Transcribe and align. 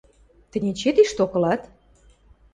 Тӹнь 0.51 0.67
эче 0.71 0.91
тишток 0.95 1.31
ылат? 1.37 1.61